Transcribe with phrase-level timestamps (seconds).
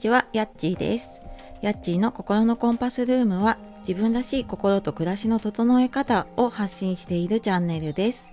[0.00, 1.20] ちは、やっちーです。
[1.60, 8.32] やっちーの心のコンパスルームは自分らしい心と暮らしの整え方を発信しているチャンネルです。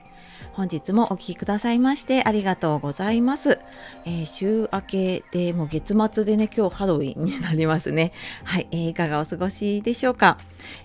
[0.53, 3.59] 本日もお聴きくださいましてありがとうございます。
[4.05, 8.11] えー、週明けでもう月末でね、今日ハロウィンになりますね。
[8.43, 10.37] はい、えー、いかがお過ごしでしょうか。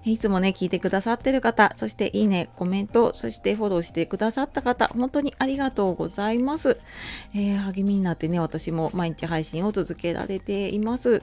[0.05, 6.78] いつもね、聞いてくださってる方、そしていいね、コメント、そしてフォローしてくださった方、本当にありがとうございます。
[7.34, 11.23] えー、励みになってね、私も毎日配信を続けられています。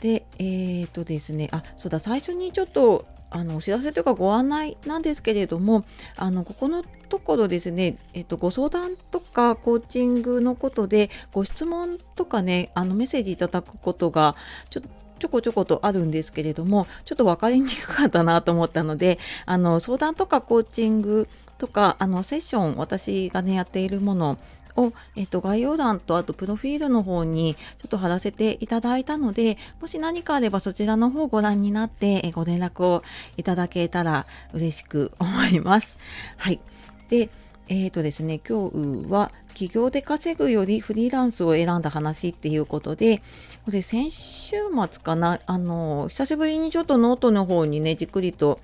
[0.00, 5.84] で、えーとですね、あ、そうだ、最初にちょっとあのお知らせというかご案内なんですけれども
[6.16, 14.36] あのここのところですね、えっと、ご相談とかコーチングのことでご質問とかねあのメッセージいただくことが
[14.70, 24.38] ちょっとちょこちょことあるんですけれどもちょっと分かりにくかったなと思ったのであの相談とかコーチングとかあのセッション私がねやっているもの
[24.78, 33.02] を、えっと、概要欄とあとプロフィールの方にちょっと貼らせていただいたので、もし何かあればそちらの方をご覧になって、ご連絡を
[33.36, 35.96] いただけたら嬉しく思います。
[36.36, 36.60] はい。
[37.08, 37.30] で、
[37.68, 43.20] えっ、ー、とですね、今日は起業で稼ぐよりフリーランスを選んだ話っていうことで、
[43.64, 44.56] これ先週
[44.90, 48.60] 末かな、あの、久しぶりにちょっとノートの方にね、じっくりと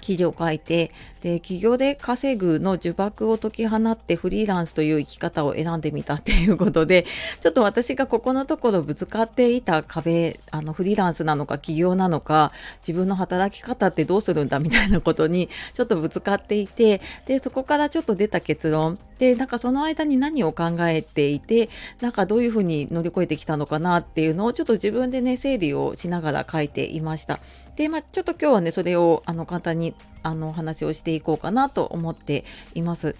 [0.00, 7.06] 記事を書いてで起業で稼ぐの呪縛を解き放ってフリーランスという生き方を選んでみたっていうことで
[7.40, 12.52] ちょっと私がここのところぶつかっていた壁あのフリーランスなのか起業なのか
[12.86, 21.68] 自分の働き方ってどうするんだみたいなことにちょっとぶつかっていてでそこからちょっと出た結論でなんかその間に何を考えていて
[22.00, 27.40] なんかどういうふうに乗り越えてきたのかなっていうのをちょっと自分でね整理をしながら書いていました。
[27.78, 33.14] で、まあ、ちょっと今日はねそれをあの簡単にあのお話をしていこうかなと思っています。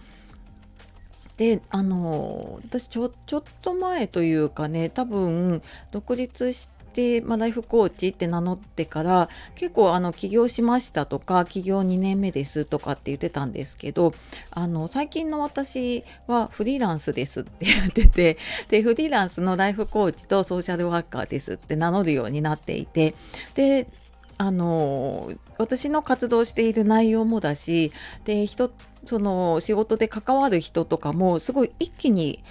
[1.37, 14.13] であの私ちょちょっと前というかね多分独立して、まあ、ライフコーチって名乗ってから結構あの起業しましたとか起業2年目ですとかって言ってたんですけど
[14.51, 18.39] あの最近の私はフリーランスですって言ってて
[18.69, 23.15] でフリーランスのライフコーチとソーシャルワーカーですって名乗るようになっていて
[23.55, 23.87] で
[24.39, 27.93] あの私の活動している内容もだし
[28.25, 28.71] で人
[29.05, 32.43] その仕事で関わる人とかもすごい一気に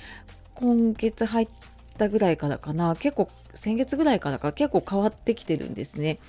[0.54, 1.48] 今月入っ
[1.98, 6.20] たぐらいからかな結構先月ぐらいからか結構変わってきてるんですね。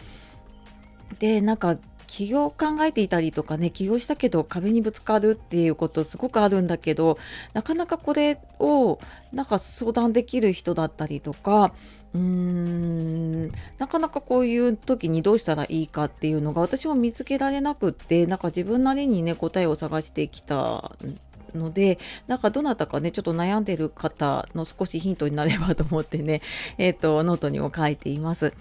[1.18, 1.76] でなんか
[2.08, 7.18] 起業を考えていたりとかね起業したけど壁にぶつかるっていうことすごくあるんだけど
[7.52, 8.98] なかなかこれを
[9.32, 11.72] なんか相談できる人だったりとか
[12.14, 20.92] うーんなかなかこういう時にどうしたらいいかっていうのが私も見つけられなくってなんか自分なりにね答えを探してきた
[21.54, 26.40] のでなんかどなたかねちょっと悩んでる方の少しヒントになればと思ってね
[26.78, 28.54] えっ、ー、とノートにも書いています。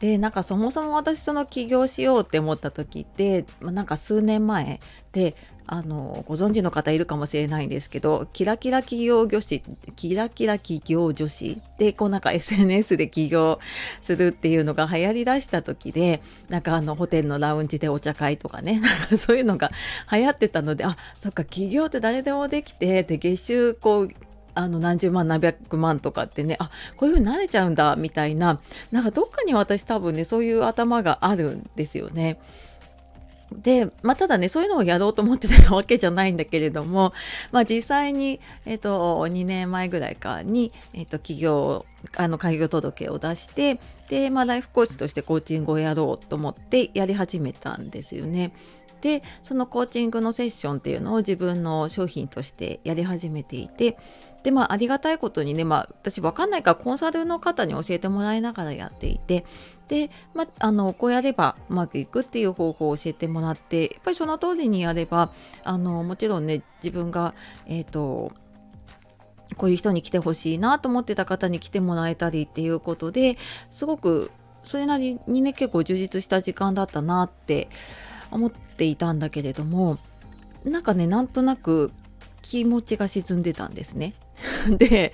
[0.00, 4.80] でなんかそもそも私その起業しようって思った時って、まあ、なんか数年前
[5.12, 9.62] であのご存知の方いるかもしれないんですけどキラキラ企業女子
[9.94, 13.60] キラキラ企業女子でこうなんか SNS で起業
[14.00, 19.70] するっていうのが流行りだした時でなんかあのホテルのラウンジでお茶会とかね なんかそういうのが
[20.10, 24.10] 流行ってたのであそっか起業って誰でもできてで月収こう
[24.54, 28.60] あの何十万何百万とかってねあこういうふうになれちゃうんだみたいな
[28.92, 32.38] なんかどっかに私多分ねそういう頭があるんですよね。
[33.52, 37.12] で、まあ、ただね、そういうのをやろうと思ってたわけじゃないんだけれども、
[37.50, 41.84] まあ、実際に、えっ、と、2年前ぐらいかに、えっ、と、企業、
[42.16, 48.52] あの、開業届を出して、で、まあ、ライフコーチとしてコーチングをやろうと思ってやり始めたんですよね。
[49.00, 53.96] でそのコーチングのセッションっていうのを自分の商品としてやり始めていて
[54.42, 59.44] でまあありがたいことにね、まあ、私分かんないからコンサルの方に教えてもらいながらやっていて
[59.88, 65.32] で、まあ、あのこうやればうまくいくっていう方法を教えてもらってやっぱりその通りにやれば
[65.64, 67.34] あのもちろんね自分が
[67.66, 68.32] えっ、ー、と
[69.56, 73.36] こういう人に来てほしいなと思ってた方に来てもらえたりっていうことで
[73.70, 74.30] すごく
[74.64, 77.68] それなりにね結構充実した時間だったなって
[78.30, 79.98] 思っていたんだけれども
[80.64, 81.92] なんかねなんとなく
[82.42, 84.14] 気持ちが沈んでたんですね。
[84.78, 85.12] で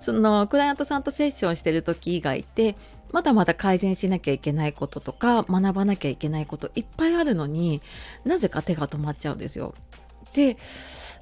[0.00, 2.76] そのクライアントさんとセッションしてる時以外って
[3.12, 7.80] まだまだ改善しなきゃいけないこととか学ばなきゃいけないこといっぱいあるのに
[8.24, 9.74] なぜか手が止まっちゃうんですよ。
[10.34, 10.56] で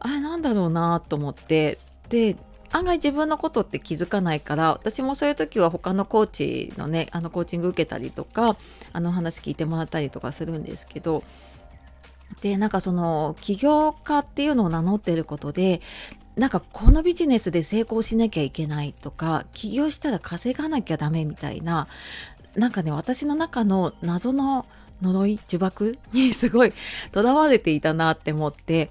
[0.00, 2.36] あれなんだろうなと思ってで
[2.72, 8.56] 案外自分のことって気づかないから私もそういう時は他のコーチのねあのコーチング受けたりとか
[8.92, 11.22] あの話聞いてもらったりとかするんですけど
[12.40, 15.80] でなんかその起業家っていうのを名乗ってることで
[16.36, 21.88] なんかこのビジネスで成功しなきゃいけないとか起業したら稼がなきゃダメみたいな
[22.54, 24.66] なんかね私の中の謎の
[25.02, 26.72] 呪い呪縛にすごい
[27.12, 28.90] とらわれていたなって思って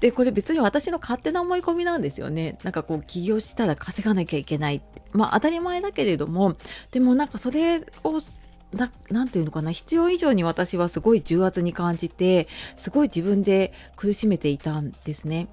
[0.00, 2.58] でこれ別に私の勝手な思い込みなんですよね。
[2.64, 4.82] なんかこう起業したら稼がなきゃいけない。
[5.12, 6.56] まあ当たり前だけれども
[6.90, 8.18] でもなんかそれを
[8.72, 15.48] 何て言うのかな必要以上に私はすごい重圧に感じてすごい自分で苦しめていたんですね。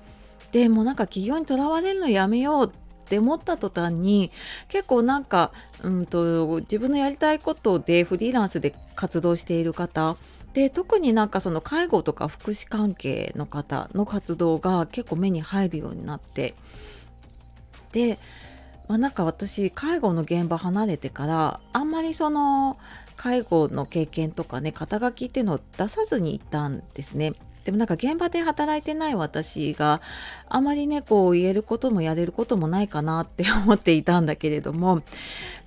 [0.52, 2.70] でもなんか起業にとらわれるのやめようっ
[3.10, 4.32] て思った途端に
[4.68, 5.52] 結構なんか、
[5.84, 10.18] うんと自分のやりたいことでフリーランスで活動している方
[10.54, 16.54] で特になんかその介護とか福祉関係の方の活動が結構目に入るようになって
[17.92, 18.20] で、
[18.88, 22.78] まあ、なんか私介護の現場離れてからあんまりその
[23.20, 27.34] 介護の経験とかね肩書きっていうのを出さずにいたんですね。
[27.70, 30.02] でもなんか現場で働いてない私が
[30.48, 35.04] あまりねこう言えることもやれることもないかなって思っていたんだけれども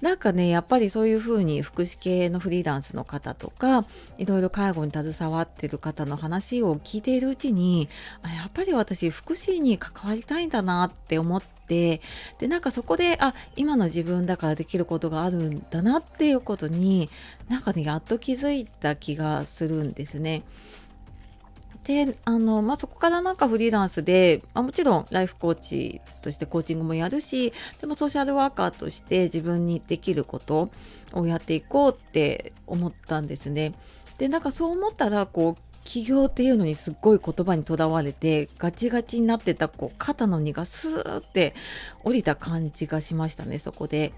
[0.00, 3.84] なんかねやっぱりそういうふうに福祉系のフリーランスの方とか
[4.18, 7.88] いろいろ介護に携わってる方の話を聞いているうちに
[8.24, 12.00] やっぱり私福祉に関わりたいんだなって思って
[12.38, 17.08] でなんかそこであ今の自分だからできることがあるんだなっていうことに
[17.48, 20.42] なんかねやっと気づいた気がするんですね。
[21.84, 30.70] であの、まあ、そこからなんかフリーランスで、まあ、もちろんライフコーチとしてコーチングもやるしでもソーシャルワーカーとして自分にできること
[31.12, 33.72] をやっていこうって思ったんですね。
[34.18, 41.54] でなんかそう思ったらこう起業っていうのにすっごい言葉にとらわれてガチガチになってたこう肩の荷がスーって
[42.04, 44.12] 降りた感じがしましたねそこで。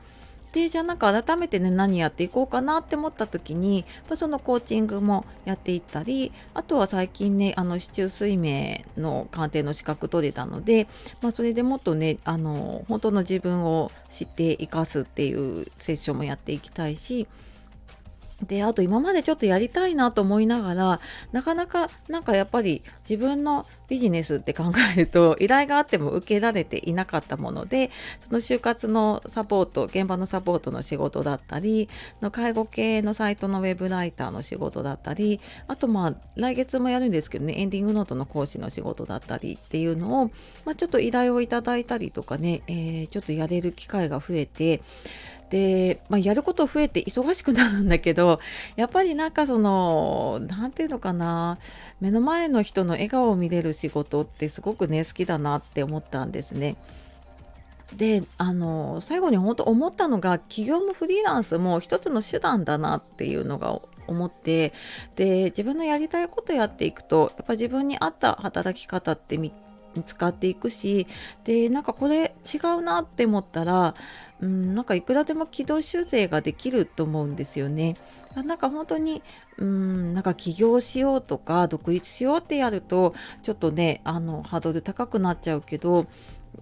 [0.54, 3.84] でじゃあなんか改めてね何やっていこうかなって思った時に
[4.14, 10.86] そのコーチングもやっていったりあとは最近ねあの市中水明の鑑定の資格取れたので、
[11.20, 17.26] まあ、それでもっとねあの本当の自分を知って生かすっていうセッションもやっていきたいし
[18.42, 21.00] であと今までちょっとやりたいなと思いながら
[21.32, 27.90] なかなかなんかやっぱり自分のビジネスって考えると 依頼があっても受けられていなかったもので
[28.20, 31.88] その就活のサポート現場のサポートの仕事だったり
[32.20, 40.30] の介護系のサイトのウェブライターの仕事だったりあとまあ来月もやるんですけどねエンディングノートの講師の仕事だったりっていうのを、
[40.64, 44.82] まあ、ちょっと依頼をいただいたりとかね、えー、ちょっとやれる機会が増えて
[45.54, 48.40] で、まあ、やること増えて忙しくなるんだけど
[48.74, 51.58] やっぱりなんかその何て言うのかな
[52.00, 56.74] 目の前の人の笑顔を見れる仕事ってすごくね好きだなって思ったんですね。
[57.94, 64.72] であの最後に本当思ったのが企業もフリーランスも一つの手段だなっていうのが思って
[65.14, 69.52] で自分のやりたいことやっていくとやっぱ自分に合った働き方って見
[70.04, 71.06] 使っていくし
[71.44, 73.94] でなんかこれ違うなって思ったら
[74.40, 77.96] うんなんかいくらでも軌道修正ができると思うんですよね。
[78.34, 79.22] なんか本当に
[79.58, 86.06] うんなんか起業しようとか独立しようってやるとちょっとねあのハードル高くなっちゃうけど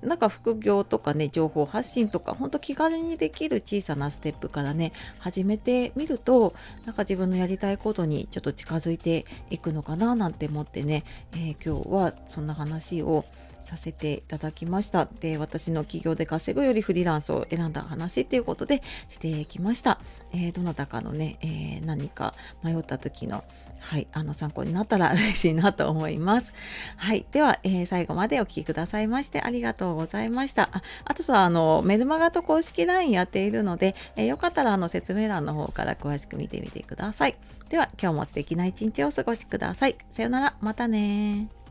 [0.03, 6.55] なんか副業とかね情報発信とかほんと気軽にできる小さなステップからね始めてみると
[6.87, 13.25] なんか自分のやりたいことにちょっと近づいていくのかななんて思ってね、えー、今日はそんな話を
[13.63, 15.07] させていただきました。
[15.07, 19.99] で、私の企業で稼ぐよりフリーランスを選んだ話っていうことでしてきました。
[20.33, 23.45] えー、どなたかのね、えー、何か迷った時の
[23.83, 26.55] はい、あの参考になったら 嬉しいなと思います。
[26.97, 30.71] はい、では、えー、最後までお聴きくださいましてありがとうございました。
[30.73, 37.37] ああとさ、あのメルマガと公式 LINE やっているので、えー、よかったらあの説明欄の方から詳しく見てみてください。
[37.69, 39.97] では、今日も素敵な一日をお過ごしください。
[40.11, 41.62] さよなら、またね